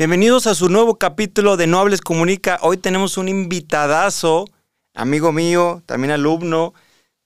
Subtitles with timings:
[0.00, 2.58] Bienvenidos a su nuevo capítulo de Nobles Comunica.
[2.62, 4.46] Hoy tenemos un invitadazo,
[4.94, 6.72] amigo mío, también alumno,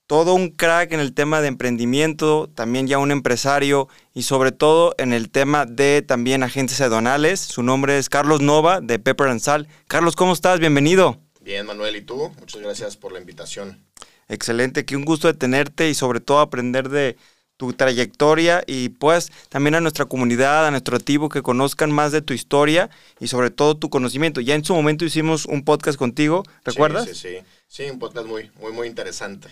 [0.07, 4.93] todo un crack en el tema de emprendimiento, también ya un empresario y sobre todo
[4.97, 7.39] en el tema de también agentes aduanales.
[7.39, 9.69] Su nombre es Carlos Nova de Pepper and Sal.
[9.87, 10.59] Carlos, ¿cómo estás?
[10.59, 11.17] Bienvenido.
[11.39, 12.33] Bien, Manuel, ¿y tú?
[12.41, 13.85] Muchas gracias por la invitación.
[14.27, 17.15] Excelente, que un gusto de tenerte y sobre todo aprender de
[17.57, 22.21] tu trayectoria y pues también a nuestra comunidad, a nuestro activo, que conozcan más de
[22.21, 22.89] tu historia
[23.19, 24.41] y sobre todo tu conocimiento.
[24.41, 27.05] Ya en su momento hicimos un podcast contigo, ¿recuerdas?
[27.05, 27.45] Sí, sí, sí.
[27.67, 29.49] Sí, un podcast muy, muy, muy interesante.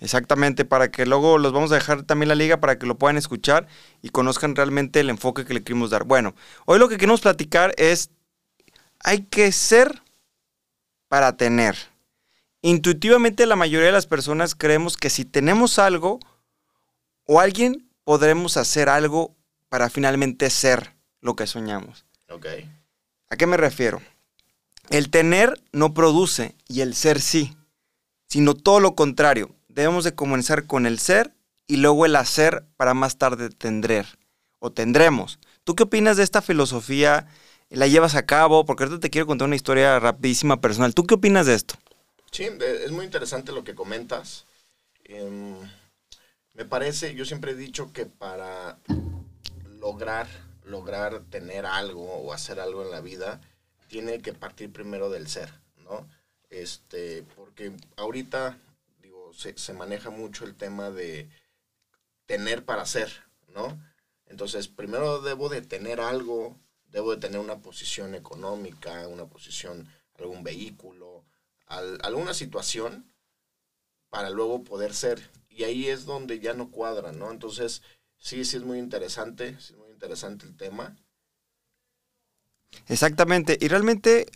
[0.00, 3.16] Exactamente, para que luego los vamos a dejar también la liga para que lo puedan
[3.16, 3.66] escuchar
[4.00, 6.04] y conozcan realmente el enfoque que le queremos dar.
[6.04, 6.34] Bueno,
[6.66, 8.10] hoy lo que queremos platicar es,
[9.00, 10.02] hay que ser
[11.08, 11.76] para tener.
[12.62, 16.20] Intuitivamente la mayoría de las personas creemos que si tenemos algo,
[17.30, 19.36] o alguien podremos hacer algo
[19.68, 22.06] para finalmente ser lo que soñamos.
[22.30, 22.46] Ok.
[23.28, 24.00] ¿A qué me refiero?
[24.88, 27.54] El tener no produce y el ser sí,
[28.26, 29.50] sino todo lo contrario.
[29.68, 31.34] Debemos de comenzar con el ser
[31.66, 34.06] y luego el hacer para más tarde tendrer
[34.58, 35.38] o tendremos.
[35.64, 37.26] ¿Tú qué opinas de esta filosofía?
[37.68, 38.64] ¿La llevas a cabo?
[38.64, 40.94] Porque ahorita te quiero contar una historia rapidísima personal.
[40.94, 41.74] ¿Tú qué opinas de esto?
[42.30, 42.48] Sí,
[42.84, 44.46] es muy interesante lo que comentas.
[45.04, 45.56] Em,
[46.58, 48.80] me parece, yo siempre he dicho que para
[49.78, 50.26] lograr,
[50.64, 53.40] lograr tener algo o hacer algo en la vida,
[53.86, 56.10] tiene que partir primero del ser, ¿no?
[56.50, 58.58] Este, porque ahorita,
[59.00, 61.28] digo, se, se maneja mucho el tema de
[62.26, 63.08] tener para ser,
[63.54, 63.80] ¿no?
[64.26, 69.88] Entonces, primero debo de tener algo, debo de tener una posición económica, una posición,
[70.18, 71.24] algún vehículo,
[71.66, 73.08] al, alguna situación
[74.10, 77.32] para luego poder ser y ahí es donde ya no cuadra, ¿no?
[77.32, 77.82] Entonces,
[78.16, 80.96] sí, sí es muy interesante, sí es muy interesante el tema.
[82.86, 84.26] Exactamente, y realmente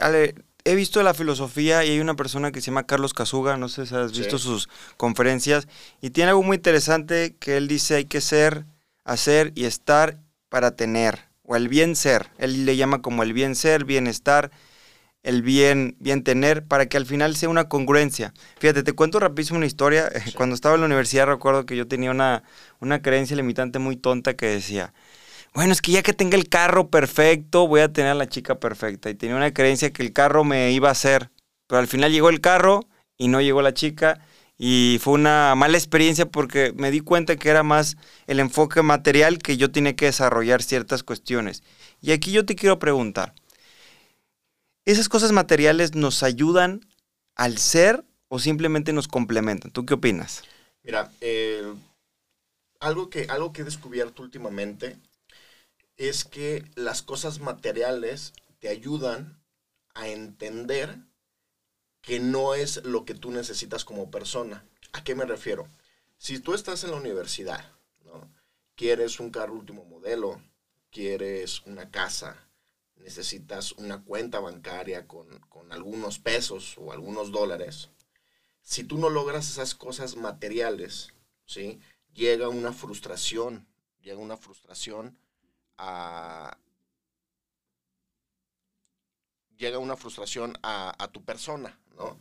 [0.64, 3.86] he visto la filosofía y hay una persona que se llama Carlos Casuga, no sé
[3.86, 5.68] si has visto sus conferencias,
[6.00, 8.66] y tiene algo muy interesante que él dice hay que ser,
[9.04, 10.18] hacer y estar
[10.48, 14.50] para tener, o el bien ser, él le llama como el bien ser, bienestar,
[15.22, 18.34] el bien, bien tener, para que al final sea una congruencia.
[18.58, 20.10] Fíjate, te cuento rapidísimo una historia.
[20.36, 22.42] Cuando estaba en la universidad recuerdo que yo tenía una,
[22.80, 24.92] una creencia limitante muy tonta que decía,
[25.54, 28.58] bueno, es que ya que tenga el carro perfecto, voy a tener a la chica
[28.58, 29.10] perfecta.
[29.10, 31.30] Y tenía una creencia que el carro me iba a hacer.
[31.66, 32.80] Pero al final llegó el carro
[33.18, 34.20] y no llegó la chica.
[34.58, 37.96] Y fue una mala experiencia porque me di cuenta que era más
[38.26, 41.62] el enfoque material que yo tenía que desarrollar ciertas cuestiones.
[42.00, 43.34] Y aquí yo te quiero preguntar,
[44.84, 46.80] ¿Esas cosas materiales nos ayudan
[47.36, 49.70] al ser o simplemente nos complementan?
[49.70, 50.42] ¿Tú qué opinas?
[50.82, 51.72] Mira, eh,
[52.80, 54.98] algo, que, algo que he descubierto últimamente
[55.96, 59.40] es que las cosas materiales te ayudan
[59.94, 60.98] a entender
[62.00, 64.64] que no es lo que tú necesitas como persona.
[64.92, 65.68] ¿A qué me refiero?
[66.18, 67.64] Si tú estás en la universidad,
[68.04, 68.28] ¿no?
[68.74, 70.42] quieres un carro último modelo,
[70.90, 72.36] quieres una casa,
[72.96, 75.28] necesitas una cuenta bancaria con,
[75.70, 77.90] algunos pesos o algunos dólares,
[78.60, 81.14] si tú no logras esas cosas materiales,
[81.46, 81.80] ¿sí?
[82.12, 83.66] llega una frustración,
[84.00, 85.18] llega una frustración
[85.78, 86.58] a...
[89.56, 92.18] Llega una frustración a, a tu persona, ¿no?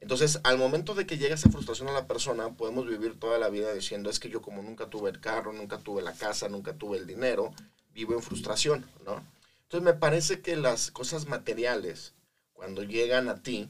[0.00, 3.48] Entonces, al momento de que llega esa frustración a la persona, podemos vivir toda la
[3.48, 6.74] vida diciendo, es que yo como nunca tuve el carro, nunca tuve la casa, nunca
[6.74, 7.52] tuve el dinero,
[7.92, 9.22] vivo en frustración, ¿no?
[9.68, 12.14] Entonces me parece que las cosas materiales,
[12.54, 13.68] cuando llegan a ti,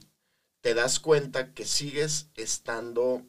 [0.61, 3.27] te das cuenta que sigues estando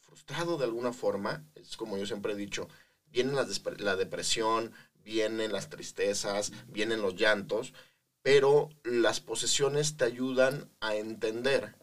[0.00, 1.46] frustrado de alguna forma.
[1.54, 2.68] Es como yo siempre he dicho,
[3.06, 3.32] viene
[3.78, 7.72] la depresión, vienen las tristezas, vienen los llantos,
[8.20, 11.74] pero las posesiones te ayudan a entender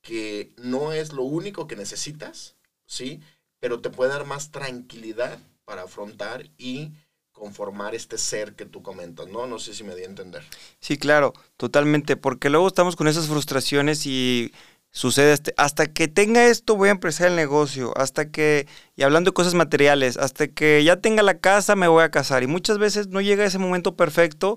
[0.00, 2.56] que no es lo único que necesitas,
[2.86, 3.20] ¿sí?
[3.60, 6.92] Pero te puede dar más tranquilidad para afrontar y
[7.36, 9.46] conformar este ser que tú comentas, ¿no?
[9.46, 10.42] No sé si me di a entender.
[10.80, 14.52] Sí, claro, totalmente, porque luego estamos con esas frustraciones y
[14.90, 18.66] sucede este, hasta que tenga esto voy a empezar el negocio, hasta que,
[18.96, 22.42] y hablando de cosas materiales, hasta que ya tenga la casa me voy a casar.
[22.42, 24.56] Y muchas veces no llega ese momento perfecto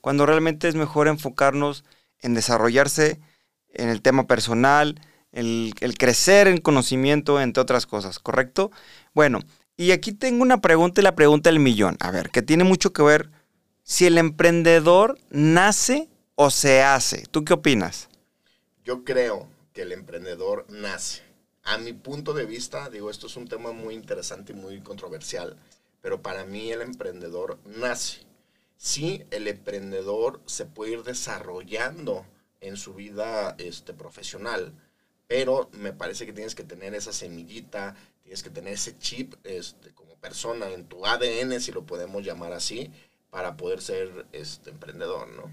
[0.00, 1.84] cuando realmente es mejor enfocarnos
[2.20, 3.20] en desarrollarse
[3.74, 5.00] en el tema personal,
[5.32, 8.70] el, el crecer en conocimiento, entre otras cosas, ¿correcto?
[9.14, 9.40] Bueno,
[9.80, 11.96] y aquí tengo una pregunta y la pregunta del millón.
[12.00, 13.30] A ver, que tiene mucho que ver
[13.82, 17.24] si el emprendedor nace o se hace.
[17.30, 18.10] ¿Tú qué opinas?
[18.84, 21.22] Yo creo que el emprendedor nace.
[21.62, 25.56] A mi punto de vista, digo, esto es un tema muy interesante y muy controversial,
[26.02, 28.18] pero para mí el emprendedor nace.
[28.76, 32.26] sí, el emprendedor se puede ir desarrollando
[32.60, 34.74] en su vida este, profesional,
[35.26, 37.96] pero me parece que tienes que tener esa semillita,
[38.30, 42.52] tienes que tener ese chip este, como persona en tu ADN, si lo podemos llamar
[42.52, 42.88] así,
[43.28, 45.50] para poder ser este, emprendedor, ¿no?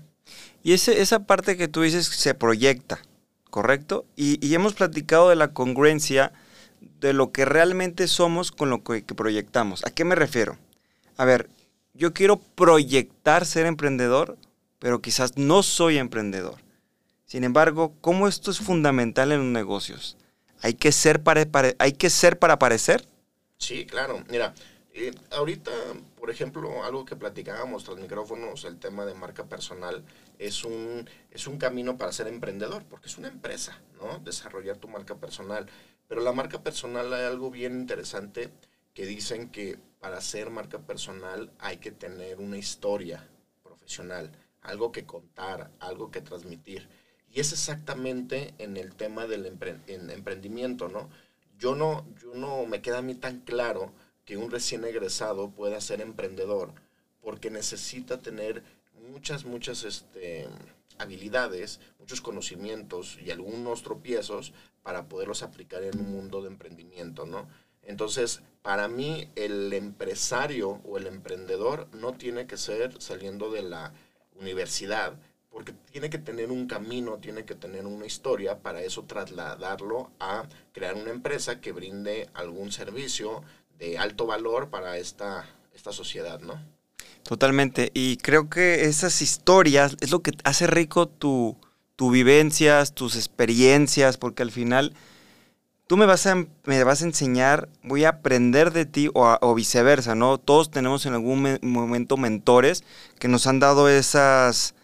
[0.61, 3.01] Y ese, esa parte que tú dices se proyecta,
[3.49, 4.05] ¿correcto?
[4.15, 6.33] Y, y, hemos platicado de la congruencia
[6.99, 9.83] de lo que realmente somos con lo que, que proyectamos.
[9.83, 10.59] ¿A qué me refiero?
[11.15, 11.49] A ver,
[11.95, 14.37] yo quiero proyectar ser emprendedor,
[14.77, 16.57] pero quizás no soy emprendedor.
[17.25, 20.15] Sin embargo, ¿cómo esto es fundamental en los negocios?
[20.61, 21.45] ¿Hay que ser para,
[21.79, 23.07] hay que ser para parecer?
[23.57, 24.23] Sí, claro.
[24.29, 24.53] Mira,
[24.93, 25.71] eh, ahorita,
[26.17, 30.03] por ejemplo, algo que platicábamos tras micrófonos, el tema de marca personal,
[30.39, 34.19] es un, es un camino para ser emprendedor, porque es una empresa, ¿no?
[34.19, 35.67] Desarrollar tu marca personal.
[36.07, 38.49] Pero la marca personal hay algo bien interesante
[38.93, 43.27] que dicen que para ser marca personal hay que tener una historia
[43.61, 44.31] profesional,
[44.61, 46.89] algo que contar, algo que transmitir.
[47.37, 51.07] Y es exactamente en el tema del emprendimiento, ¿no?
[51.59, 53.93] Yo no, yo no me queda a mí tan claro
[54.25, 56.73] que un recién egresado pueda ser emprendedor,
[57.21, 58.63] porque necesita tener
[59.11, 60.47] muchas, muchas este,
[60.97, 64.51] habilidades, muchos conocimientos y algunos tropiezos
[64.81, 67.47] para poderlos aplicar en un mundo de emprendimiento, ¿no?
[67.83, 73.93] Entonces, para mí, el empresario o el emprendedor no tiene que ser saliendo de la
[74.39, 75.19] universidad,
[75.57, 80.43] porque tiene que tener un camino, tiene que tener una historia para eso trasladarlo a
[80.71, 83.41] crear una empresa que brinde algún servicio
[83.79, 86.61] de alto valor para esta, esta sociedad, ¿no?
[87.23, 87.89] Totalmente.
[87.95, 91.57] Y creo que esas historias es lo que hace rico tu,
[91.95, 94.93] tu vivencias, tus experiencias, porque al final
[95.87, 100.13] tú me vas a, me vas a enseñar, voy a aprender de ti o, viceversa,
[100.13, 100.37] ¿no?
[100.37, 102.83] Todos tenemos en algún momento mentores
[103.17, 104.75] que nos han dado esas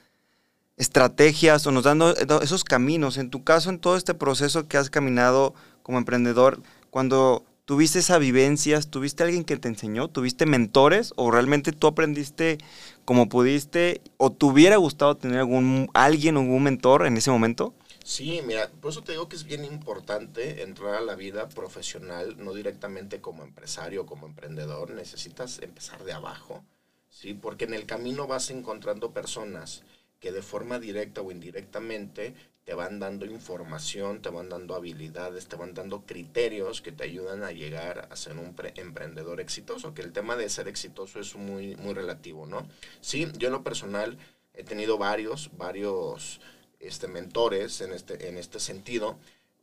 [0.77, 3.17] estrategias o nos han dado esos caminos.
[3.17, 8.19] En tu caso, en todo este proceso que has caminado como emprendedor, cuando tuviste esas
[8.19, 12.57] vivencias, tuviste alguien que te enseñó, tuviste mentores o realmente tú aprendiste
[13.05, 17.73] como pudiste o te hubiera gustado tener algún alguien algún mentor en ese momento?
[18.03, 22.35] Sí, mira, por eso te digo que es bien importante entrar a la vida profesional,
[22.37, 26.65] no directamente como empresario como emprendedor, necesitas empezar de abajo,
[27.09, 27.33] ¿sí?
[27.33, 29.83] Porque en el camino vas encontrando personas
[30.23, 32.33] que de forma directa o indirectamente
[32.63, 37.43] te van dando información, te van dando habilidades, te van dando criterios que te ayudan
[37.43, 41.75] a llegar a ser un emprendedor exitoso, que el tema de ser exitoso es muy,
[41.75, 42.65] muy relativo, ¿no?
[43.01, 44.17] Sí, yo en lo personal
[44.53, 46.39] he tenido varios, varios
[46.79, 49.17] este, mentores en este, en este sentido,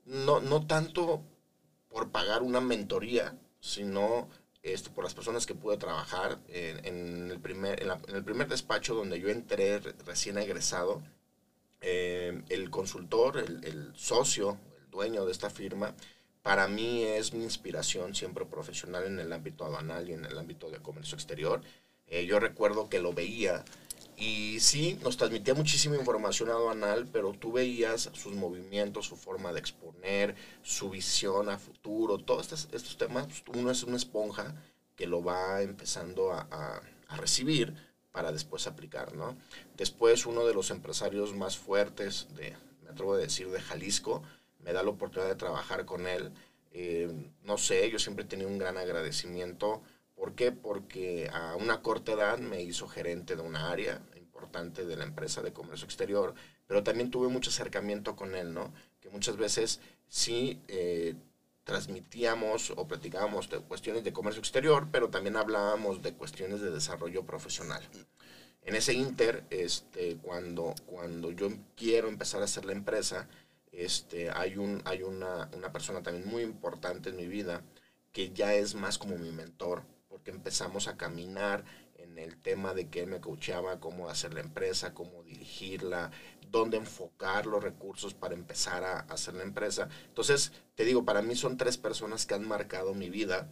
[0.05, 1.23] no, no tanto
[1.89, 4.29] por pagar una mentoría, sino
[4.63, 9.19] este, por las personas que pude trabajar en, el, primer, en, el primer despacho donde
[9.19, 11.03] yo entré recién egresado,
[11.81, 15.95] eh, el consultor, el, socio, el dueño de esta firma,
[16.43, 20.71] para mí es mi inspiración siempre profesional en el ámbito aduanal y en el ámbito
[20.71, 21.63] de comercio exterior.
[22.07, 23.65] Eh, yo recuerdo que lo veía
[24.21, 29.61] y sí, nos transmitía muchísima información aduanal, pero tú veías sus movimientos, su forma de
[29.61, 34.55] exponer, su visión a futuro, todos estos, temas, pues, uno es una esponja
[34.95, 36.83] que lo va empezando a,
[37.17, 37.75] recibir
[38.13, 39.11] para después aplicar.
[39.79, 44.23] Después uno de los empresarios más fuertes de, me atrevo a decir, de Jalisco,
[44.59, 46.31] me da la oportunidad de trabajar con él.
[46.73, 47.11] Eh,
[47.43, 49.81] no sé, yo siempre he tenido un gran agradecimiento
[50.21, 50.53] ¿Por qué?
[50.53, 54.03] Porque a una corta edad me hizo gerente de una área
[54.41, 56.35] importante de la empresa de comercio exterior,
[56.67, 58.73] pero también tuve mucho acercamiento con él, ¿no?
[59.01, 61.15] Que muchas veces sí eh,
[61.65, 67.25] transmitíamos o platicábamos de cuestiones de comercio exterior, pero también hablábamos de cuestiones de desarrollo
[67.25, 67.83] profesional.
[68.63, 73.29] En ese inter, este, cuando, cuando yo quiero empezar a hacer la empresa,
[73.73, 77.63] este, hay, un, hay una, una persona también muy importante en mi vida
[78.13, 81.65] que ya es más como mi mentor, porque empezamos a caminar
[82.11, 86.11] en el tema de que me coachaba cómo hacer la empresa, cómo dirigirla,
[86.51, 89.89] dónde enfocar los recursos para empezar a hacer la empresa.
[90.09, 93.49] Entonces, te digo, para mí son tres personas que han marcado mi vida.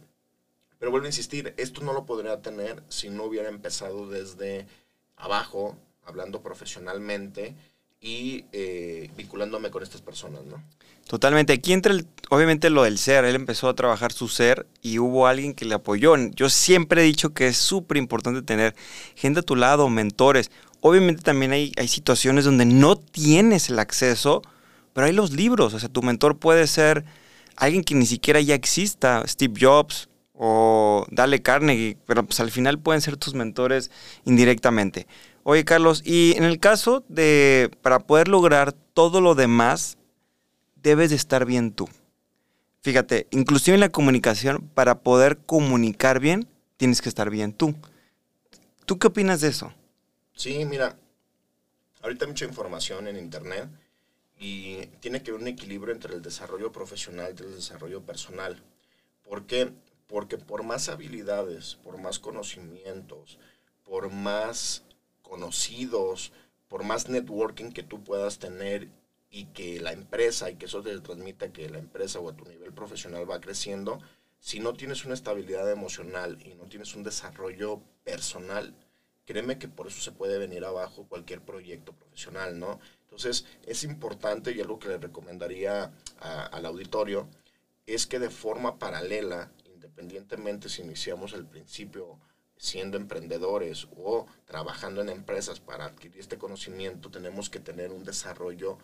[0.77, 4.67] Pero vuelvo a insistir, esto no lo podría tener si no hubiera empezado desde
[5.15, 7.55] abajo, hablando profesionalmente
[8.01, 10.63] y eh, vinculándome con estas personas, ¿no?
[11.07, 11.53] Totalmente.
[11.53, 13.25] Aquí entra el, obviamente lo del ser.
[13.25, 16.15] Él empezó a trabajar su ser y hubo alguien que le apoyó.
[16.35, 18.75] Yo siempre he dicho que es súper importante tener
[19.15, 20.51] gente a tu lado, mentores.
[20.81, 24.43] Obviamente también hay, hay situaciones donde no tienes el acceso,
[24.93, 25.73] pero hay los libros.
[25.73, 27.03] O sea, tu mentor puede ser
[27.55, 29.23] alguien que ni siquiera ya exista.
[29.27, 30.09] Steve Jobs,
[30.41, 33.91] o Dale Carnegie, pero pues al final pueden ser tus mentores
[34.23, 35.05] indirectamente.
[35.51, 39.97] Oye, Carlos, y en el caso de, para poder lograr todo lo demás,
[40.75, 41.89] debes de estar bien tú.
[42.83, 47.73] Fíjate, inclusive en la comunicación, para poder comunicar bien, tienes que estar bien tú.
[48.85, 49.73] ¿Tú qué opinas de eso?
[50.35, 50.95] Sí, mira,
[52.03, 53.69] ahorita hay mucha información en Internet
[54.39, 58.61] y tiene que haber un equilibrio entre el desarrollo profesional y el desarrollo personal.
[59.27, 59.71] ¿Por qué?
[60.05, 63.39] Porque por más habilidades, por más conocimientos,
[63.83, 64.83] por más
[65.29, 66.33] conocidos,
[66.67, 68.89] por más networking que tú puedas tener
[69.29, 72.45] y que la empresa y que eso te transmita que la empresa o a tu
[72.45, 73.99] nivel profesional va creciendo,
[74.39, 78.73] si no tienes una estabilidad emocional y no tienes un desarrollo personal,
[79.25, 82.79] créeme que por eso se puede venir abajo cualquier proyecto profesional, ¿no?
[83.01, 87.27] Entonces, es importante y algo que le recomendaría al auditorio
[87.85, 92.19] es que de forma paralela, independientemente si iniciamos el principio
[92.59, 98.77] siendo emprendedores o trabajando en empresas para adquirir este conocimiento, tenemos que tener un desarrollo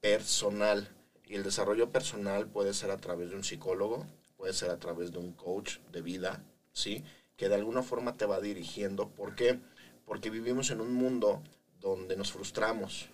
[0.00, 0.88] personal.
[1.26, 4.06] Y el desarrollo personal puede ser a través de un psicólogo,
[4.38, 7.04] puede ser a través de un coach de vida, ¿sí?
[7.36, 9.10] Que de alguna forma te va dirigiendo.
[9.10, 9.60] ¿Por qué?
[10.06, 11.42] Porque vivimos en un mundo
[11.78, 13.10] donde nos frustramos,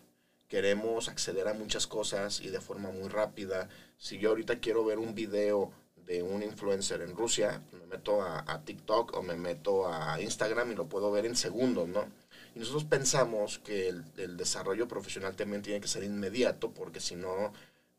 [0.47, 3.69] queremos acceder a muchas cosas y de forma muy rápida.
[3.99, 5.73] Si yo ahorita quiero ver un video
[6.07, 10.75] de un influencer en Rusia, me meto a, TikTok o me meto a Instagram y
[10.77, 12.07] lo puedo ver en segundos, ¿no?
[12.55, 17.53] Y nosotros pensamos que el, desarrollo profesional también tiene que ser inmediato, porque si no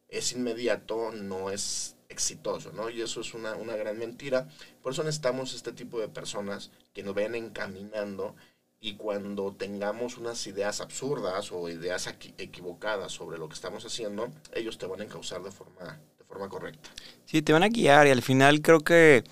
[0.08, 2.90] es inmediato, no es exitoso, ¿no?
[2.90, 4.48] Y eso es una, una gran mentira.
[4.82, 8.36] Por eso necesitamos este tipo de personas que nos vayan encaminando
[8.80, 14.78] y cuando tengamos unas ideas absurdas o ideas equivocadas sobre lo que estamos haciendo, ellos
[14.78, 16.90] te van a encauzar de forma, forma correcta.
[17.26, 19.24] Sí, te van a guiar y al final creo que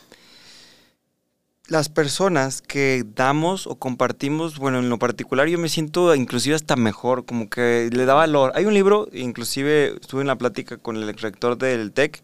[1.68, 6.76] las personas que damos o compartimos, bueno, en lo particular yo me siento inclusive hasta
[6.76, 8.52] mejor, como que le da valor.
[8.56, 12.24] Hay un libro, inclusive estuve en la plática con el rector del TEC,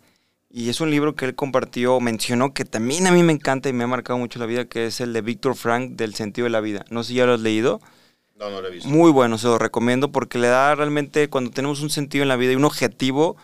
[0.54, 3.74] y es un libro que él compartió, mencionó que también a mí me encanta y
[3.74, 6.52] me ha marcado mucho la vida, que es el de Víctor Frank del sentido de
[6.52, 6.84] la vida.
[6.90, 7.80] No sé si ya lo has leído.
[8.38, 8.90] No, no lo he visto.
[8.90, 12.36] Muy bueno, se lo recomiendo porque le da realmente, cuando tenemos un sentido en la
[12.36, 13.38] vida y un objetivo,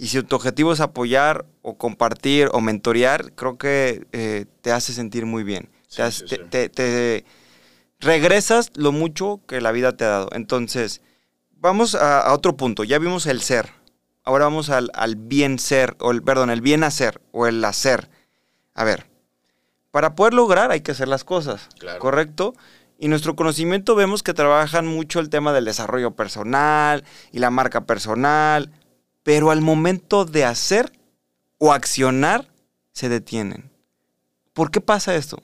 [0.00, 4.94] y si tu objetivo es apoyar o compartir o mentorear, creo que eh, te hace
[4.94, 5.68] sentir muy bien.
[6.48, 7.26] te,
[7.98, 10.30] regresas lo mucho que la vida te ha dado.
[10.32, 11.02] Entonces,
[11.50, 12.82] vamos a, otro punto.
[12.82, 13.74] Ya vimos el ser.
[14.24, 18.08] Ahora vamos al, bien ser, o el, perdón, el bien hacer o el hacer.
[18.72, 19.06] A ver,
[19.90, 22.54] para poder lograr hay que hacer las cosas, ¿correcto?
[22.98, 27.82] Y nuestro conocimiento vemos que trabajan mucho el tema del desarrollo personal y la marca
[27.84, 28.70] personal,
[29.22, 30.92] pero al momento de hacer
[31.58, 32.48] o accionar,
[32.92, 33.70] se detienen.
[34.52, 35.42] ¿Por qué pasa esto?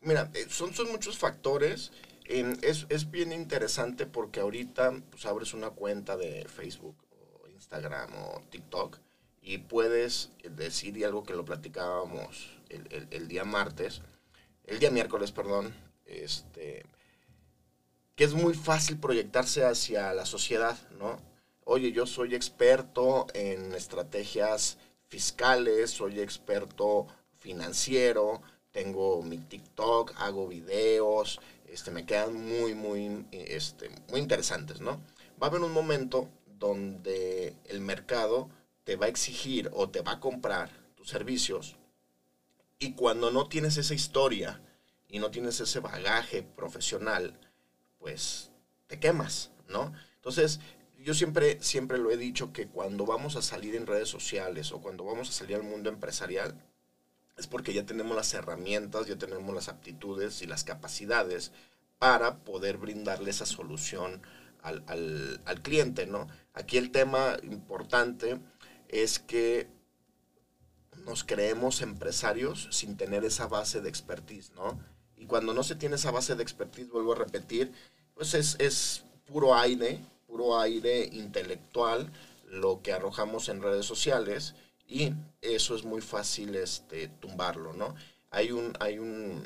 [0.00, 1.92] Mira, eh, son, son muchos factores.
[2.24, 8.42] es, es, bien interesante porque ahorita pues, abres una cuenta de Facebook o Instagram o
[8.50, 8.98] TikTok
[9.42, 14.02] y puedes decir y algo que lo platicábamos el, el, día martes,
[14.64, 15.74] el día miércoles, perdón,
[16.04, 16.84] este,
[18.16, 21.20] que es muy fácil proyectarse hacia la sociedad, ¿no?
[21.66, 27.08] Oye, yo soy experto en estrategias fiscales, soy experto
[27.38, 35.02] financiero, tengo mi TikTok, hago videos, este, me quedan muy, muy, este, muy interesantes, ¿no?
[35.42, 38.48] Va a haber un momento donde el mercado
[38.84, 41.76] te va a exigir o te va a comprar tus servicios
[42.78, 44.60] y cuando no tienes esa historia
[45.08, 47.38] y no tienes ese bagaje profesional,
[47.98, 48.50] pues
[48.86, 49.92] te quemas, ¿no?
[50.16, 50.60] Entonces,
[50.98, 54.80] yo siempre, siempre lo he dicho que cuando vamos a salir en redes sociales o
[54.80, 56.60] cuando vamos a salir al mundo empresarial,
[57.36, 61.52] es porque ya tenemos las herramientas, ya tenemos las aptitudes y las capacidades
[61.98, 64.22] para poder brindarle esa solución
[64.62, 66.26] al, al cliente, ¿no?
[66.54, 68.40] Aquí el tema importante
[68.88, 69.68] es que
[71.04, 74.78] nos creemos empresarios sin tener esa base de expertise, ¿no?
[75.16, 77.72] Y cuando no se tiene esa base de expertise, vuelvo a repetir,
[78.14, 80.00] pues es, es puro aire,
[80.58, 82.12] aire intelectual
[82.48, 84.54] lo que arrojamos en redes sociales
[84.86, 87.94] y eso es muy fácil este, tumbarlo, ¿no?
[88.30, 89.42] Hay un, hay, un,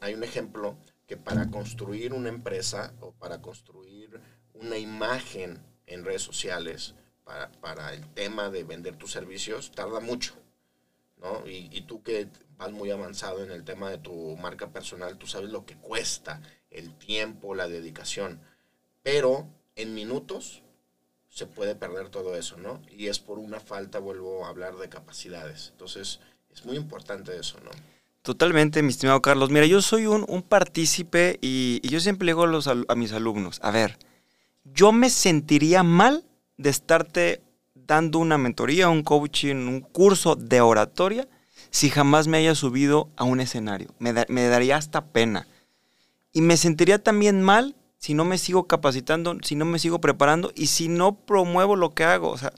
[0.00, 4.20] hay un ejemplo que para construir una empresa o para construir
[4.54, 6.94] una imagen en redes sociales,
[7.24, 10.34] para, para el tema de vender tus servicios, tarda mucho,
[11.16, 11.46] ¿no?
[11.46, 15.50] Y, tú que vas muy avanzado en el tema de tu marca personal, tú sabes
[15.50, 18.40] lo que cuesta, el tiempo, la dedicación,
[19.02, 19.48] pero
[19.82, 20.62] en minutos
[21.28, 22.82] se puede perder todo eso, ¿no?
[22.90, 25.68] Y es por una falta, vuelvo a hablar de capacidades.
[25.72, 26.20] Entonces,
[26.52, 27.70] Es muy importante eso, ¿no?
[28.22, 29.50] Totalmente, mi estimado Carlos.
[29.50, 33.60] Mira, yo soy un, un partícipe y, yo siempre digo a, los, a mis alumnos,
[33.62, 33.96] a ver,
[34.64, 36.24] yo me sentiría mal
[36.56, 37.40] de estarte
[37.74, 41.28] dando una mentoría, un coaching, un curso de oratoria,
[41.70, 43.94] si jamás me haya subido a un escenario.
[43.98, 45.46] Me, me daría hasta pena.
[46.32, 50.52] Y me sentiría también mal si no me sigo capacitando, si no me sigo preparando
[50.56, 52.30] y si no promuevo lo que hago.
[52.30, 52.52] O sea,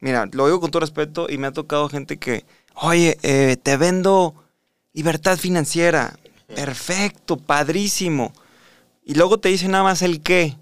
[0.00, 3.78] mira, lo digo con todo respeto y me ha tocado gente que, oye, eh, te
[3.78, 4.34] vendo
[4.92, 6.18] libertad financiera.
[6.54, 8.34] Perfecto, padrísimo.
[9.02, 10.58] Y luego te dice nada más el qué.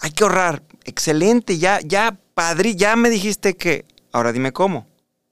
[0.00, 0.62] Hay que ahorrar.
[0.84, 3.86] Excelente, ya, ya, padrí, ya me dijiste que.
[4.12, 4.86] Ahora dime cómo.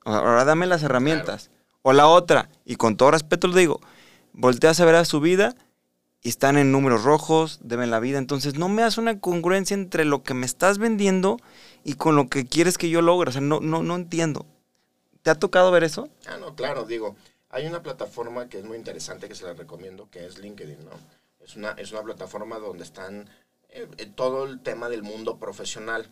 [0.05, 1.49] Ahora dame las herramientas.
[1.49, 1.59] Claro.
[1.83, 3.81] O la otra, y con todo respeto lo digo,
[4.33, 5.55] volteas a ver a su vida
[6.23, 8.19] y están en números rojos, deben la vida.
[8.19, 11.39] Entonces no me hace una congruencia entre lo que me estás vendiendo
[11.85, 13.31] y con lo que quieres que yo logre.
[13.31, 14.47] O sea, no, no, no entiendo.
[15.23, 16.09] ¿Te ha tocado ver eso?
[16.27, 17.17] Ah, no, claro, digo,
[17.51, 20.91] hay una plataforma que es muy interesante que se la recomiendo, que es LinkedIn, ¿no?
[21.41, 23.29] Es una, es una plataforma donde están
[23.71, 26.11] eh, todo el tema del mundo profesional.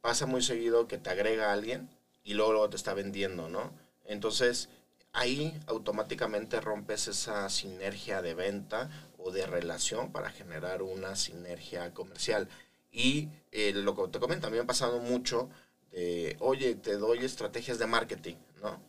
[0.00, 1.88] Pasa muy seguido que te agrega alguien
[2.22, 3.72] y luego, luego te está vendiendo, ¿no?
[4.06, 4.68] Entonces,
[5.12, 8.90] ahí automáticamente rompes esa sinergia de venta
[9.30, 12.48] de relación para generar una sinergia comercial.
[12.90, 15.50] Y eh, lo que te mí me ha pasado mucho
[15.92, 18.80] de, oye, te doy estrategias de marketing, ¿no?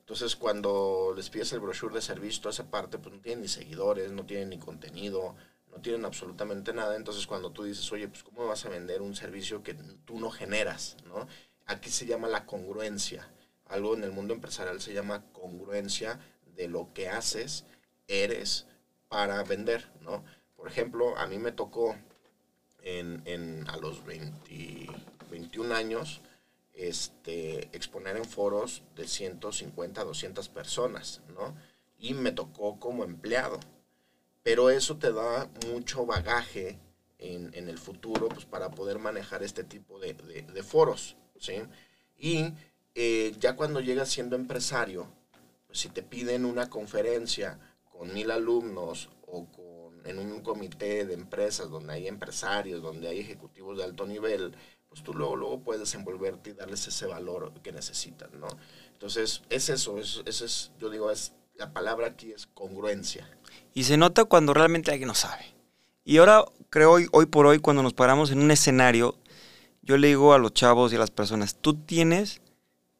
[0.00, 3.48] Entonces, cuando les pides el brochure de servicio, toda esa parte, pues no tienen ni
[3.48, 5.36] seguidores, no tienen ni contenido,
[5.70, 6.96] no tienen absolutamente nada.
[6.96, 10.30] Entonces, cuando tú dices, oye, pues ¿cómo vas a vender un servicio que tú no
[10.30, 11.28] generas, ¿no?
[11.66, 13.28] Aquí se llama la congruencia.
[13.66, 16.18] Algo en el mundo empresarial se llama congruencia
[16.56, 17.66] de lo que haces,
[18.06, 18.66] eres
[19.08, 20.24] para vender, ¿no?
[20.56, 21.96] Por ejemplo, a mí me tocó
[22.82, 24.88] en, en a los 20,
[25.30, 26.20] 21 años
[26.72, 31.56] este, exponer en foros de 150, 200 personas, ¿no?
[31.98, 33.58] Y me tocó como empleado.
[34.42, 36.78] Pero eso te da mucho bagaje
[37.18, 41.62] en, en el futuro pues, para poder manejar este tipo de, de, de foros, ¿sí?
[42.16, 42.52] Y
[42.94, 45.08] eh, ya cuando llegas siendo empresario,
[45.66, 47.58] pues si te piden una conferencia
[47.98, 53.18] con mil alumnos o con, en un comité de empresas donde hay empresarios, donde hay
[53.18, 54.54] ejecutivos de alto nivel,
[54.88, 58.46] pues tú luego, luego puedes desenvolverte y darles ese valor que necesitan, ¿no?
[58.92, 63.28] Entonces, es eso, es, eso es, yo digo, es, la palabra aquí es congruencia.
[63.74, 65.44] Y se nota cuando realmente alguien no sabe.
[66.04, 69.16] Y ahora, creo, hoy, hoy por hoy, cuando nos paramos en un escenario,
[69.82, 72.40] yo le digo a los chavos y a las personas, tú tienes,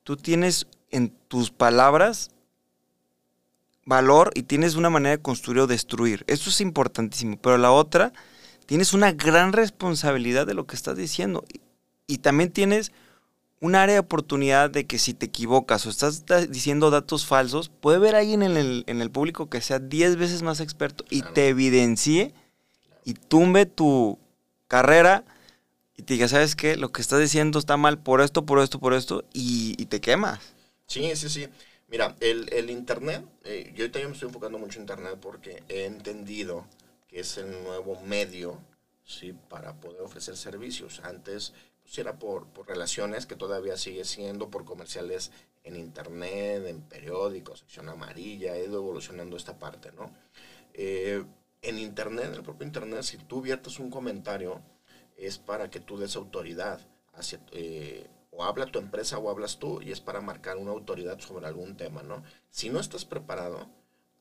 [0.02, 2.30] tú tienes en tus palabras
[3.88, 6.24] valor y tienes una manera de construir o destruir.
[6.26, 7.38] Eso es importantísimo.
[7.38, 8.12] Pero la otra,
[8.66, 11.44] tienes una gran responsabilidad de lo que estás diciendo.
[12.06, 12.92] Y también tienes
[13.60, 17.96] un área de oportunidad de que si te equivocas o estás diciendo datos falsos, puede
[17.96, 21.34] haber alguien en el, en el público que sea 10 veces más experto y claro.
[21.34, 22.34] te evidencie
[23.04, 24.18] y tumbe tu
[24.68, 25.24] carrera
[25.96, 26.76] y te diga, ¿sabes qué?
[26.76, 30.00] Lo que estás diciendo está mal por esto, por esto, por esto, y, y te
[30.00, 30.38] quemas.
[30.86, 31.48] Sí, sí, sí.
[31.88, 35.86] Mira, el, el Internet, eh, yo también me estoy enfocando mucho en Internet porque he
[35.86, 36.66] entendido
[37.08, 38.60] que es el nuevo medio
[39.04, 39.32] ¿sí?
[39.32, 41.00] para poder ofrecer servicios.
[41.02, 45.32] Antes pues, era por, por, relaciones, que todavía sigue siendo, por comerciales
[45.64, 50.14] en Internet, en periódicos, sección amarilla, he ido evolucionando esta parte, ¿no?
[50.74, 51.24] Eh,
[51.62, 54.60] en Internet, en el propio Internet, si tú viertes un comentario,
[55.16, 56.80] es para que tú des autoridad
[57.14, 57.40] hacia...
[57.52, 58.06] Eh,
[58.38, 61.76] o habla tu empresa o hablas tú y es para marcar una autoridad sobre algún
[61.76, 62.22] tema, ¿no?
[62.50, 63.68] Si no estás preparado,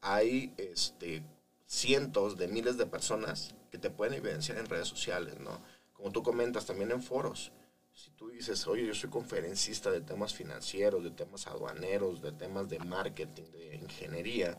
[0.02, 1.22] hay este,
[1.68, 5.62] cientos de miles de personas que te pueden evidenciar en redes sociales, ¿no?
[5.94, 7.52] Como tú comentas, también en foros.
[7.94, 12.70] Si tú dices, oye, yo soy conferencista de temas financieros, de temas aduaneros, de temas
[12.70, 14.58] de marketing, de ingeniería,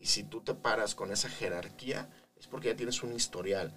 [0.00, 3.72] y si tú te paras con esa jerarquía, es porque ya tienes un historial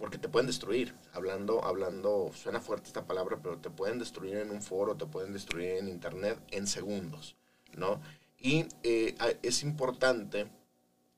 [0.00, 0.94] porque te pueden destruir.
[1.12, 5.34] Hablando, hablando, suena fuerte esta palabra, pero te pueden destruir en un foro, te pueden
[5.34, 7.36] destruir en internet en segundos,
[7.76, 8.00] ¿no?
[8.38, 10.48] Y eh, es importante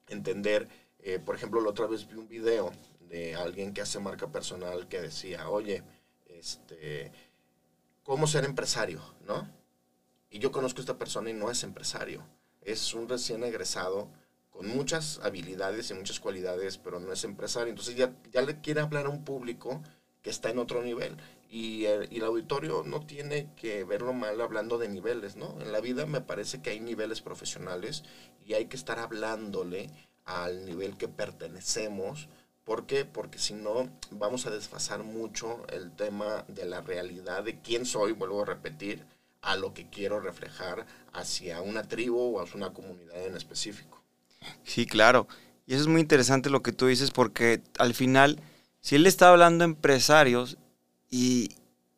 [0.09, 0.69] entender,
[0.99, 2.73] eh, por ejemplo, la otra vez vi un video
[3.09, 5.85] de alguien que hace marca personal que decía, oye,
[6.27, 7.13] este,
[8.03, 9.49] ¿cómo ser empresario, no?
[10.29, 12.27] Y yo conozco a esta persona y no es empresario,
[12.63, 14.09] es un recién egresado
[14.53, 17.71] con muchas habilidades y muchas cualidades, pero no es empresario.
[17.71, 19.83] Entonces ya, ya le quiere hablar a un público
[20.23, 21.17] que está en otro nivel.
[21.51, 25.61] Y el, y el, auditorio no tiene que verlo mal hablando de niveles, ¿no?
[25.61, 28.05] En la vida me parece que hay niveles profesionales
[28.47, 29.91] y hay que estar hablándole
[30.25, 32.29] al nivel que pertenecemos.
[32.65, 33.05] ¿Por qué?
[33.05, 38.13] Porque si no, vamos a desfasar mucho el tema de la realidad de quién soy,
[38.13, 39.05] vuelvo a repetir,
[39.41, 44.02] a lo que quiero reflejar hacia una tribu o hacia una comunidad en específico.
[44.65, 45.29] Sí, claro.
[45.67, 48.41] Y eso es muy interesante lo que tú dices porque al final,
[48.81, 50.59] si él está hablando a empresarios
[51.11, 51.51] y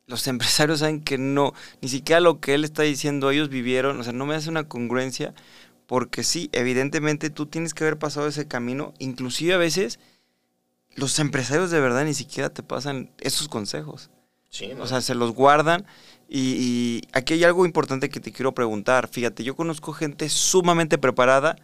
[0.07, 4.03] los empresarios saben que no, ni siquiera lo que él está diciendo ellos vivieron, o
[4.03, 5.33] sea, no me hace una congruencia
[5.87, 9.99] porque sí, evidentemente tú tienes que haber pasado ese camino, inclusive a veces
[10.95, 14.09] los empresarios de verdad ni siquiera te pasan esos consejos.
[14.49, 14.83] Sí, ¿no?
[14.83, 15.85] O sea, se los guardan.
[16.27, 19.07] Y, y aquí hay algo importante que te quiero preguntar.
[19.07, 21.55] Fíjate, yo conozco gente sumamente preparada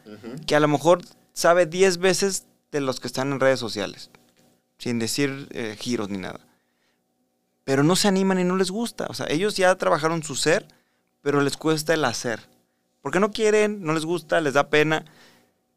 [0.45, 1.01] que a lo mejor
[1.33, 4.11] sabe 10 veces de los que están en redes sociales,
[4.77, 6.39] sin decir eh, giros ni nada.
[7.63, 9.07] Pero no se animan y no les gusta.
[9.09, 10.67] O sea, ellos ya trabajaron su ser,
[11.21, 12.49] pero les cuesta el hacer.
[13.01, 15.05] Porque no quieren, no les gusta, les da pena.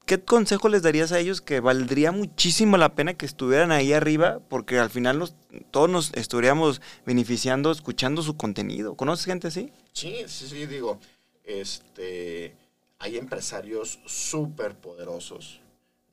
[0.06, 4.40] ¿Qué consejo les darías a ellos que valdría muchísimo la pena que estuvieran ahí arriba?
[4.50, 5.32] Porque al final
[5.70, 8.96] todos nos estaríamos beneficiando escuchando su contenido.
[8.96, 9.72] ¿Conoces gente así?
[9.92, 11.00] Sí, sí, sí, digo,
[11.42, 12.54] este,
[12.98, 15.60] hay empresarios súper poderosos,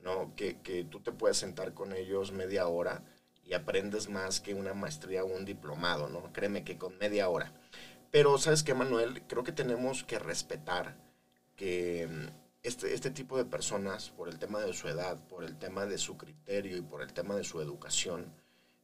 [0.01, 0.33] ¿no?
[0.37, 3.03] Que, que tú te puedes sentar con ellos media hora
[3.45, 6.31] y aprendes más que una maestría o un diplomado, ¿no?
[6.31, 7.51] Créeme que con media hora.
[8.09, 9.23] Pero, ¿sabes qué, Manuel?
[9.27, 10.95] Creo que tenemos que respetar
[11.57, 12.07] que
[12.63, 15.97] este, este tipo de personas, por el tema de su edad, por el tema de
[15.97, 18.33] su criterio y por el tema de su educación,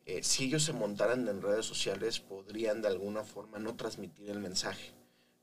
[0.06, 4.40] eh, si ellos se montaran en redes sociales, podrían de alguna forma no transmitir el
[4.40, 4.94] mensaje,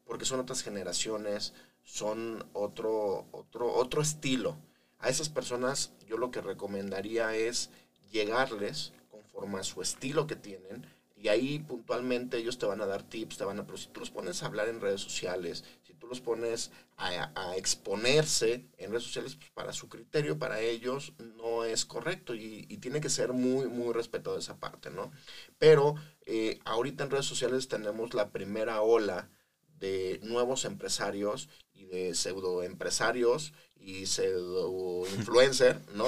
[0.04, 4.56] porque son otras generaciones, son otro, otro, otro estilo.
[4.98, 7.70] A esas personas yo lo que recomendaría es
[8.10, 10.86] llegarles conforme a su estilo que tienen
[11.24, 14.00] y ahí puntualmente ellos te van a dar tips, te van a, pero si tú
[14.00, 18.90] los pones a hablar en redes sociales, si tú los pones a, a exponerse en
[18.90, 23.08] redes sociales, pues para su criterio, para ellos, no es correcto y, y tiene que
[23.08, 25.12] ser muy, muy respetado esa parte, ¿no?
[25.56, 25.94] Pero
[26.26, 29.30] eh, ahorita en redes sociales tenemos la primera ola
[29.78, 36.06] de nuevos empresarios y de pseudo empresarios y pseudo influencer, ¿no?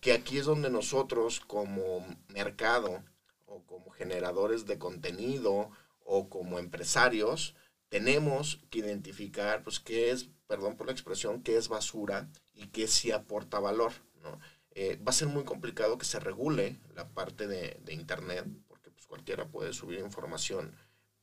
[0.00, 3.02] Que aquí es donde nosotros como mercado
[3.52, 5.70] o como generadores de contenido
[6.04, 7.54] o como empresarios
[7.88, 12.86] tenemos que identificar pues qué es, perdón por la expresión, qué es basura y qué
[12.88, 14.40] sí aporta valor, ¿no?
[14.74, 18.90] Eh, va a ser muy complicado que se regule la parte de, de internet porque
[18.90, 20.74] pues cualquiera puede subir información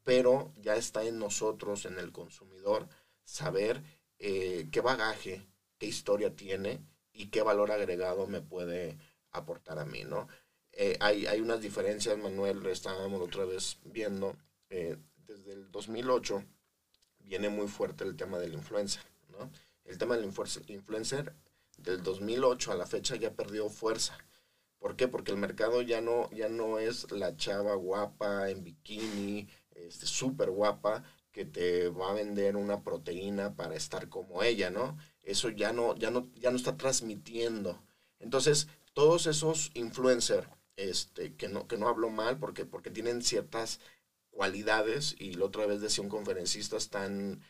[0.10, 2.90] pero ya está en nosotros, en el consumidor,
[3.24, 3.84] saber
[4.18, 8.98] eh, qué bagaje, qué historia tiene y qué valor agregado me puede
[9.30, 10.28] aportar a mí, ¿no?
[10.82, 14.38] Eh, hay, hay unas diferencias, Manuel, estábamos otra vez viendo,
[14.70, 14.96] eh,
[15.28, 16.42] desde el 2008
[17.20, 19.52] viene muy fuerte el tema del influencer, ¿no?
[19.84, 21.36] El tema del influencer,
[21.78, 24.18] del 2008 a la fecha ya perdió fuerza.
[24.78, 25.10] ¿Por qué?
[25.10, 30.50] Porque el mercado ya no, ya no es la chava guapa en bikini, este, súper
[30.50, 34.98] guapa, que te va a vender una proteína para estar como ella, ¿no?
[35.24, 37.84] Eso ya no, ya no, ya no está transmitiendo.
[38.20, 40.48] Entonces, todos esos influencers,
[40.80, 43.82] este, que no, que no hablo mal porque, porque tienen ciertas
[44.30, 47.42] cualidades, y la otra vez decía un conferencista, están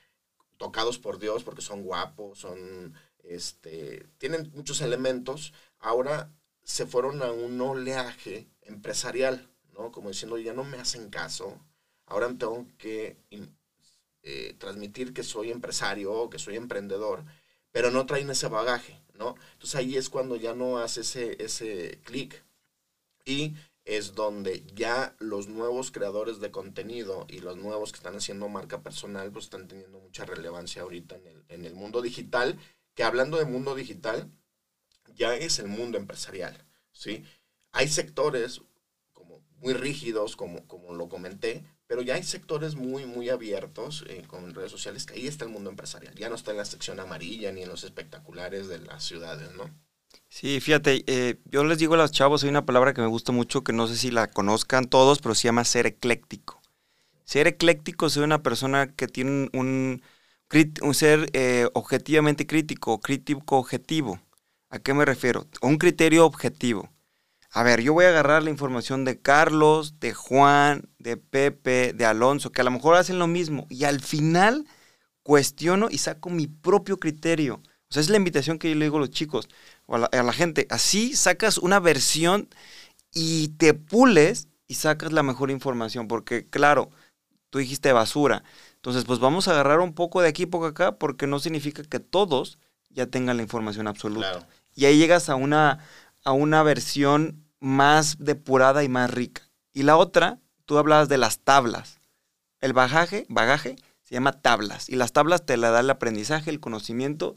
[0.58, 7.32] tocados por Dios porque son guapos, son, este, tienen muchos elementos, ahora se fueron a
[7.32, 9.92] un oleaje empresarial, ¿no?
[9.92, 11.60] Como diciendo, ya no me hacen caso,
[12.08, 13.18] ahora tengo que
[14.24, 17.24] eh, transmitir que soy empresario, que soy emprendedor,
[17.72, 19.36] pero no traen ese bagaje, ¿no?
[19.54, 22.44] Entonces ahí es cuando ya no hace ese, ese clic
[23.30, 28.50] y es donde ya los nuevos creadores de contenido y los nuevos que están haciendo
[28.50, 32.58] marca personal pues están teniendo mucha relevancia ahorita en el, en el mundo digital,
[32.96, 34.32] que hablando de mundo digital,
[35.16, 37.24] ya es el mundo empresarial, ¿sí?
[37.72, 38.62] Hay sectores
[39.14, 44.24] como muy rígidos, como, como lo comenté, pero ya hay sectores muy, muy abiertos eh,
[44.28, 46.16] con redes sociales, que ahí está el mundo empresarial.
[46.16, 49.70] Ya no está en la sección amarilla ni en los espectaculares de las ciudades, ¿no?
[50.28, 53.32] Sí, fíjate, eh, yo les digo a los chavos, hay una palabra que me gusta
[53.32, 56.62] mucho, que no sé si la conozcan todos, pero se llama ser ecléctico.
[57.26, 60.04] Ser ecléctico ser una persona que tiene un, un,
[60.82, 64.20] un ser eh, objetivamente crítico, crítico objetivo.
[64.70, 65.48] ¿A qué me refiero?
[65.62, 66.90] Un criterio objetivo.
[67.52, 72.06] A ver, yo voy a agarrar la información de Carlos, de Juan, de Pepe, de
[72.06, 74.68] Alonso, que a lo mejor hacen lo mismo, y al final
[75.24, 77.56] cuestiono y saco mi propio criterio.
[77.90, 79.50] O sea, es la invitación que yo le digo a los chicos
[79.90, 80.68] o a la, a la gente.
[80.70, 82.48] Así sacas una versión
[83.14, 86.92] y te pules y sacas la mejor información, porque claro,
[87.50, 88.44] tú dijiste basura.
[88.76, 92.00] Entonces, pues vamos a agarrar un poco de aquí, poco acá, porque no significa que
[92.00, 94.32] todos ya tengan la información absoluta.
[94.32, 94.46] Claro.
[94.76, 95.80] Y ahí llegas a una,
[96.24, 99.42] a una versión más depurada y más rica.
[99.74, 102.00] Y la otra, tú hablabas de las tablas.
[102.62, 104.88] El bagaje, bagaje Se llama tablas.
[104.88, 107.36] Y las tablas te la da el aprendizaje, el conocimiento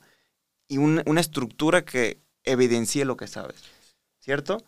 [0.69, 3.63] y una estructura que evidencie lo que sabes.
[4.21, 4.63] ¿Cierto?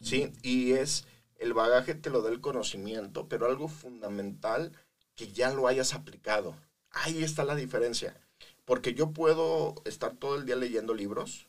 [0.00, 1.06] Sí, y es
[1.38, 4.72] el bagaje te lo da el conocimiento, pero algo fundamental
[5.14, 6.56] que ya lo hayas aplicado.
[6.90, 8.16] Ahí está la diferencia.
[8.64, 11.48] Porque yo puedo estar todo el día leyendo libros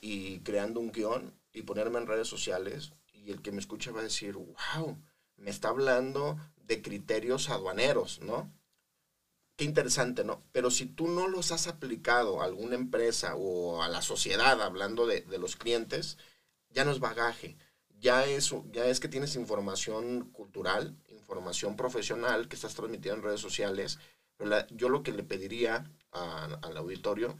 [0.00, 4.00] y creando un guion y ponerme en redes sociales y el que me escuche va
[4.00, 4.98] a decir, wow,
[5.36, 8.50] me está hablando de criterios aduaneros, ¿no?
[9.56, 10.42] Qué interesante, ¿no?
[10.52, 15.06] Pero si tú no los has aplicado a alguna empresa o a la sociedad, hablando
[15.06, 16.18] de, de los clientes,
[16.70, 17.56] ya no es bagaje,
[17.98, 23.40] ya es, ya es que tienes información cultural, información profesional que estás transmitiendo en redes
[23.40, 23.98] sociales.
[24.70, 27.38] yo lo que le pediría al auditorio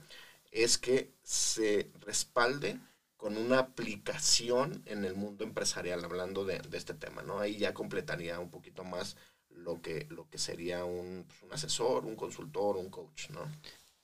[0.51, 2.79] es que se respalde
[3.17, 7.39] con una aplicación en el mundo empresarial, hablando de, este tema, ¿no?
[7.39, 9.17] Ahí ya completaría un poquito más
[9.63, 13.41] lo que, lo que sería un, pues, un asesor, un consultor, un coach, ¿no?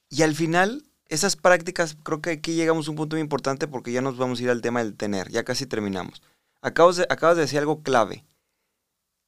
[0.09, 3.91] Y al final, esas prácticas, creo que aquí llegamos a un punto muy importante porque
[3.91, 6.21] ya nos vamos a ir al tema del tener, ya casi terminamos.
[6.61, 8.23] Acabas de, acabas de decir algo clave.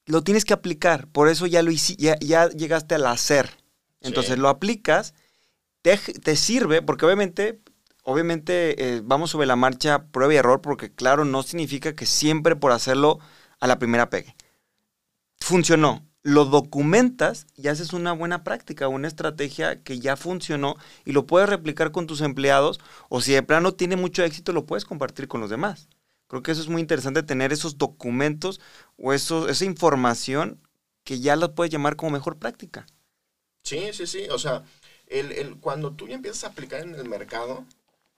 [0.06, 3.58] Lo tienes que aplicar, por eso ya, lo ya, ya llegaste al hacer.
[4.02, 5.16] Entonces lo aplicas,
[5.82, 7.60] te, te, sirve, porque obviamente,
[8.04, 12.56] obviamente eh, vamos sobre la marcha prueba y error, porque claro, no significa que siempre
[12.56, 13.20] por hacerlo
[13.60, 14.36] a la primera pegue.
[15.40, 21.28] Funcionó, lo documentas y haces una buena práctica, una estrategia que ya funcionó y lo
[21.28, 25.28] puedes replicar con tus empleados o si de plano tiene mucho éxito lo puedes compartir
[25.28, 25.88] con los demás.
[26.26, 28.60] Creo que eso es muy interesante, tener esos documentos
[28.98, 30.60] o eso, esa información
[31.04, 32.88] que ya la puedes llamar como mejor práctica.
[33.62, 34.28] Sí, sí, sí.
[34.32, 34.64] O sea,
[35.06, 37.68] el, el, cuando tú ya empiezas a aplicar en el mercado,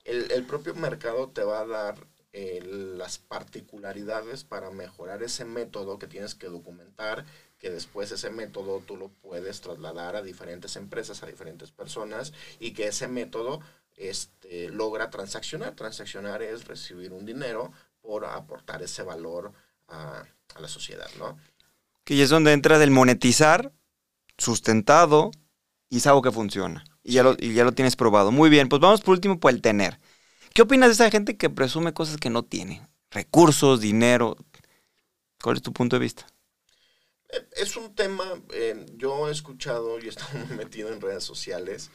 [0.05, 2.07] el, el propio mercado te va a dar
[2.39, 7.25] eh, las particularidades para mejorar ese método que tienes que documentar,
[7.57, 12.71] que después ese método tú lo puedes trasladar a diferentes empresas, a diferentes personas, y
[12.71, 13.61] que ese método
[13.95, 15.75] este, logra transaccionar.
[15.75, 19.53] Transaccionar es recibir un dinero por aportar ese valor
[19.87, 20.23] a,
[20.59, 21.37] la sociedad, ¿no?
[22.03, 23.71] Que es donde entra del monetizar,
[24.37, 25.31] sustentado,
[25.89, 26.83] y es algo que funciona.
[27.03, 28.31] Y ya, lo, y ya lo tienes probado.
[28.31, 29.99] Muy bien, pues vamos por último por el tener.
[30.53, 32.87] ¿Qué opinas de esa gente que presume cosas que no tiene?
[33.11, 34.35] Recursos, dinero.
[35.41, 36.25] ¿Cuál es tu punto de vista?
[37.51, 41.91] Es un tema, eh, yo he escuchado y he estado metido en redes sociales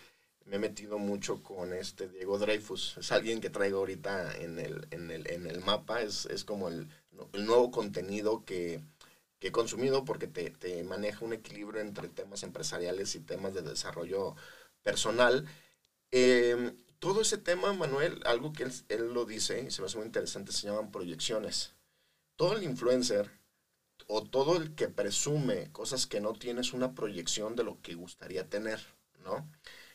[0.46, 2.96] me he metido mucho con este Diego Dreyfus.
[2.98, 6.02] Es alguien que traigo ahorita en el, en el, en el mapa.
[6.02, 6.88] Es, es como el,
[7.32, 8.82] el, nuevo contenido que,
[9.38, 13.62] que, he consumido porque te, te, maneja un equilibrio entre temas empresariales y temas de
[13.62, 14.34] desarrollo
[14.82, 15.46] personal.
[16.10, 19.96] Em, todo ese tema, Manuel, algo que él, él, lo dice y se me hace
[19.96, 21.72] muy interesante, se llaman proyecciones.
[22.36, 23.30] Todo el influencer
[24.08, 28.48] o todo el que presume cosas que no tienes una proyección de lo que gustaría
[28.48, 28.80] tener,
[29.24, 29.50] ¿no?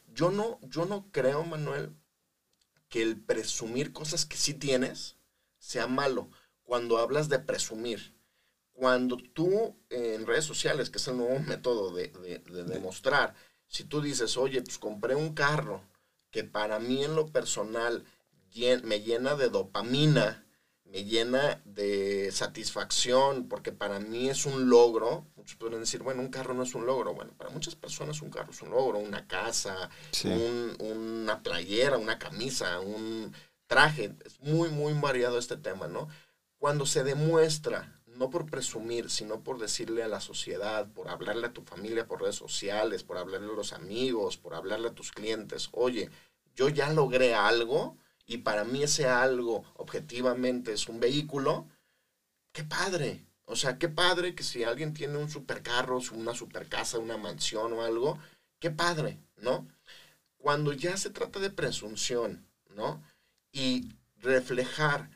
[0.07, 1.95] Yo no, yo no creo, Manuel,
[2.89, 5.17] que el presumir cosas que sí tienes
[5.59, 6.29] sea malo.
[6.63, 8.15] Cuando hablas de presumir,
[8.73, 13.35] cuando tú en redes sociales, que es el nuevo método de, de demostrar,
[13.67, 15.83] si tú dices, oye, pues compré un carro
[16.31, 18.05] que para mí en lo personal
[18.83, 20.46] me llena de dopamina,
[20.91, 25.25] me llena de satisfacción, porque para mí es un logro.
[25.35, 27.13] Muchos pueden decir, bueno, un carro no es un logro.
[27.13, 29.89] Bueno, para muchas personas un carro es un logro, una casa,
[30.79, 33.33] una playera, una camisa, un
[33.67, 34.15] traje.
[34.25, 36.07] Es muy, muy variado este tema, ¿no?
[36.57, 41.53] Cuando se demuestra, no por presumir, sino por decirle a la sociedad, por hablarle a
[41.53, 45.69] tu familia por redes sociales, por hablarle a los amigos, por hablarle a tus clientes,
[45.71, 46.09] oye,
[46.55, 47.97] yo ya logré algo,
[48.27, 51.67] y para mí ese algo objetivamente es un vehículo,
[52.51, 53.25] qué padre.
[53.45, 57.83] O sea, qué padre que si alguien tiene un supercarro, una supercasa, una mansión o
[57.83, 58.19] algo,
[58.59, 59.65] qué padre, ¿no?
[60.37, 63.01] Cuando ya se trata de presunción, ¿no?
[63.53, 65.09] Y reflejar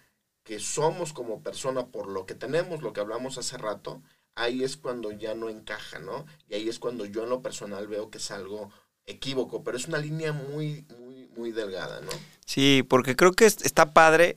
[0.43, 4.01] que somos como persona por lo que tenemos, lo que hablamos hace rato,
[4.35, 6.25] ahí es cuando ya no encaja, ¿no?
[6.47, 8.71] Y ahí es cuando yo en lo personal veo que es algo
[9.05, 12.11] equívoco, pero es una línea muy, muy, muy delgada, ¿no?
[12.45, 14.33] Sí, porque creo que está padre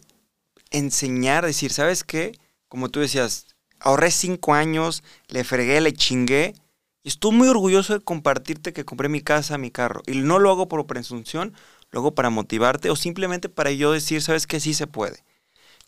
[0.70, 2.38] enseñar, decir, ¿sabes qué?
[2.68, 3.46] Como tú decías,
[3.80, 6.54] ahorré cinco años, le fregué, le chingué,
[7.02, 10.02] y estoy muy orgulloso de compartirte que compré mi casa, mi carro.
[10.06, 11.54] Y no lo hago por presunción,
[11.90, 14.58] lo hago para motivarte o simplemente para yo decir, ¿sabes qué?
[14.58, 15.22] Sí se puede.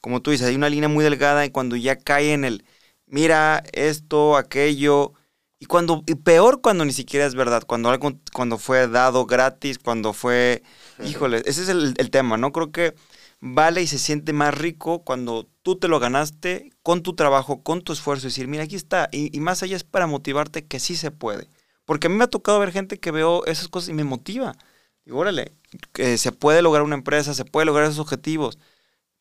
[0.01, 2.65] Como tú dices, hay una línea muy delgada y cuando ya cae en el,
[3.07, 5.15] mira, esto, aquello,
[5.59, 9.79] y cuando, y peor cuando ni siquiera es verdad, cuando algo, cuando fue dado gratis,
[9.79, 10.63] cuando fue
[11.05, 12.53] Híjole, ese es el, tema, ¿no?
[12.53, 12.95] Creo que
[13.41, 17.83] vale y se siente más rico cuando tú te lo ganaste con tu trabajo, con
[17.83, 19.09] tu esfuerzo, y decir, mira, aquí está.
[19.13, 21.49] Y, más allá es para motivarte que sí se puede.
[21.85, 24.57] Porque a mí me ha tocado ver gente que veo esas cosas y me motiva.
[25.05, 25.53] Digo, órale,
[25.93, 28.59] que se puede lograr una empresa, se puede lograr esos objetivos.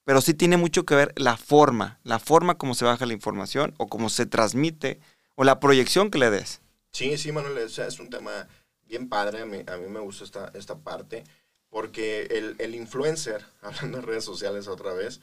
[0.04, 3.74] Pero sí tiene mucho que ver la forma, la forma como se baja la información
[3.78, 5.00] o cómo se transmite
[5.36, 6.62] o la proyección que le des.
[6.92, 8.48] Sí, sí, Manuel, es un tema
[8.88, 11.24] bien padre, a mí, a mí me gusta esta, esta parte,
[11.76, 15.20] porque el, el influencer, hablando de redes sociales otra vez,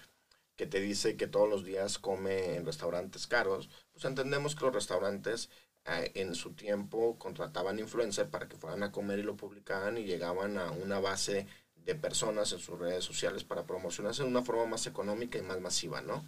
[0.55, 4.75] que te dice que todos los días come en restaurantes caros, pues entendemos que los
[4.75, 5.49] restaurantes
[5.87, 10.05] eh, en su tiempo contrataban influencer para que fueran a comer y lo publicaban y
[10.05, 14.67] llegaban a una base de personas en sus redes sociales para promocionarse de una forma
[14.67, 16.23] más económica y más masiva, ¿no?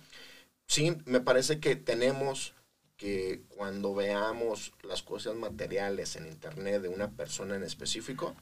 [0.67, 2.55] Sí, me parece que tenemos
[2.97, 8.35] que cuando veamos las cosas materiales en internet de una persona en específico,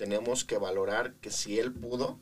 [0.00, 2.18] tenemos que valorar que si él pudo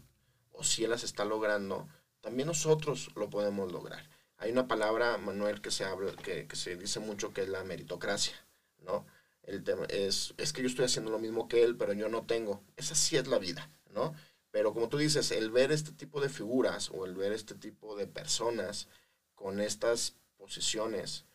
[0.51, 1.89] o si él las está logrando,
[2.21, 4.11] también nosotros lo podemos lograr.
[4.37, 8.35] Hay una palabra, Manuel, que se habla, que, se dice mucho que es la meritocracia,
[8.81, 9.07] ¿no?
[9.45, 12.27] El tema es, es que yo estoy haciendo lo mismo que él, pero yo no
[12.27, 12.65] tengo.
[12.77, 14.13] Esa sí es la vida, ¿no?
[14.51, 17.95] Pero como tú dices, el ver este tipo de figuras o el ver este tipo
[17.95, 18.89] de personas
[19.37, 21.27] con estas posiciones,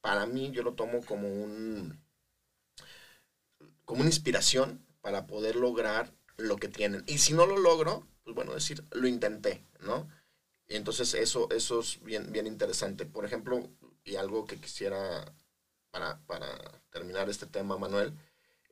[0.00, 1.96] para mí yo lo tomo como un
[3.84, 7.04] como una inspiración para poder lograr lo que tienen.
[7.06, 10.08] Y si no lo logro, pues bueno, decir, lo intenté, ¿no?
[10.68, 13.04] entonces eso, eso es bien, bien interesante.
[13.04, 13.68] Por ejemplo,
[14.04, 15.24] y algo que quisiera
[15.90, 16.46] para, para
[16.90, 18.14] terminar este tema, Manuel,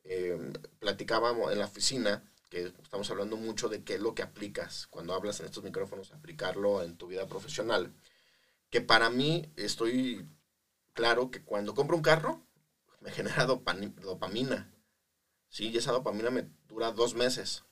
[0.05, 4.87] eh, platicábamos en la oficina que estamos hablando mucho de qué es lo que aplicas
[4.87, 7.93] cuando hablas en estos micrófonos, aplicarlo en tu vida profesional.
[8.69, 10.27] Que para mí estoy
[10.93, 12.41] claro que cuando compro un carro
[13.01, 14.71] me genera dopamina.
[15.49, 17.63] Sí, y esa dopamina me dura dos meses.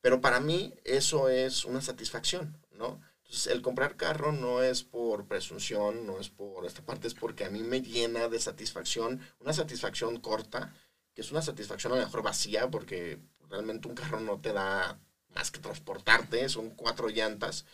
[0.00, 3.00] Pero para mí eso es una satisfacción, ¿no?
[3.24, 7.44] Entonces, el comprar carro no es por presunción, no es por esta parte, es porque
[7.44, 10.74] a mí me llena de satisfacción, una satisfacción corta,
[11.14, 15.00] que es una satisfacción a lo mejor vacía, porque realmente un carro no te da
[15.34, 17.64] más que transportarte, son cuatro llantas,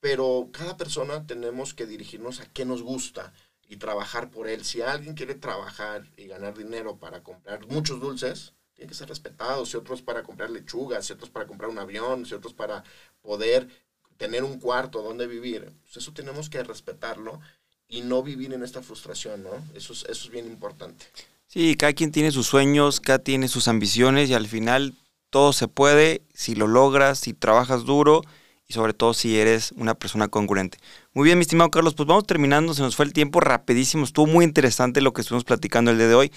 [0.00, 3.32] pero cada persona tenemos que dirigirnos a qué nos gusta
[3.68, 4.64] y trabajar por él.
[4.64, 9.64] Si alguien quiere trabajar y ganar dinero para comprar muchos dulces, tiene que ser respetado,
[9.64, 12.84] si otros para comprar lechugas, si otros para comprar un avión, si otros para
[13.22, 13.68] poder
[14.16, 17.40] tener un cuarto donde vivir, pues eso tenemos que respetarlo
[17.88, 19.50] y no vivir en esta frustración, ¿no?
[19.74, 21.06] Eso es, eso es bien importante.
[21.46, 24.94] Sí, cada quien tiene sus sueños, cada tiene sus ambiciones y al final
[25.30, 28.22] todo se puede si lo logras, si trabajas duro
[28.68, 30.78] y sobre todo si eres una persona congruente.
[31.12, 34.26] Muy bien, mi estimado Carlos, pues vamos terminando, se nos fue el tiempo rapidísimo, estuvo
[34.26, 36.32] muy interesante lo que estuvimos platicando el día de hoy.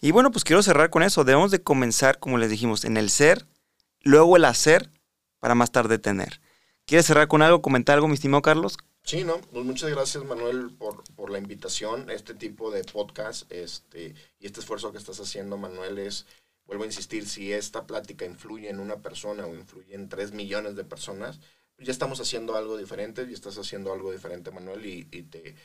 [0.00, 3.10] Y bueno, pues quiero cerrar con eso, debemos de comenzar, como les dijimos, en el
[3.10, 3.46] ser,
[4.02, 4.90] luego el hacer,
[5.40, 6.40] para más tarde tener.
[6.86, 8.76] ¿Quieres cerrar con algo, comentar algo, mi estimado Carlos?
[9.04, 14.14] Sí, no, pues muchas gracias Manuel por, por, la invitación, este tipo de podcast este,
[14.38, 16.26] y este esfuerzo que estás haciendo Manuel es,
[16.66, 20.76] vuelvo a insistir, si esta plática influye en una persona o influye en tres millones
[20.76, 21.40] de personas,
[21.78, 25.56] ya estamos haciendo algo diferente y estás haciendo algo diferente, Manuel, y, te,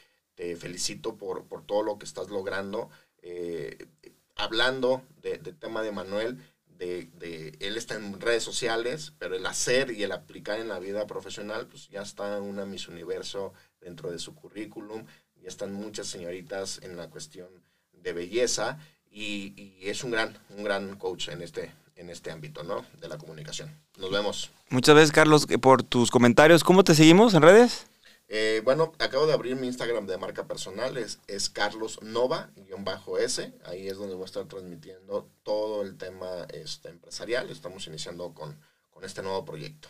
[0.55, 2.89] felicito por, todo lo que estás logrando.
[3.21, 3.87] Eh,
[4.35, 6.37] hablando del tema de Manuel,
[6.77, 11.07] de, él está en redes sociales, pero el hacer y el aplicar en la vida
[11.07, 15.05] profesional, pues ya está una Miss Universo dentro de su currículum,
[15.41, 17.49] ya están muchas señoritas en la cuestión
[17.93, 22.63] de belleza y, y es un gran, un gran coach en este, en este ámbito,
[22.63, 22.86] ¿no?
[23.01, 23.75] De la comunicación.
[23.97, 24.51] Nos vemos.
[24.69, 26.63] Muchas gracias, Carlos, por tus comentarios.
[26.63, 27.88] ¿Cómo te seguimos en redes?
[28.29, 33.53] Eh, bueno, acabo de abrir mi Instagram de marca personal, es, es Carlos Nova-S.
[33.65, 37.49] Ahí es donde voy a estar transmitiendo todo el tema este, empresarial.
[37.49, 39.88] Estamos iniciando con, con este nuevo proyecto.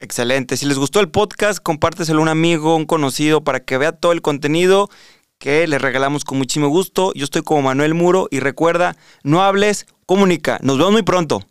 [0.00, 0.56] Excelente.
[0.56, 4.12] Si les gustó el podcast, compárteselo a un amigo, un conocido, para que vea todo
[4.12, 4.90] el contenido
[5.38, 7.12] que les regalamos con muchísimo gusto.
[7.14, 10.58] Yo estoy como Manuel Muro y recuerda, no hables, comunica.
[10.62, 11.42] Nos vemos muy pronto.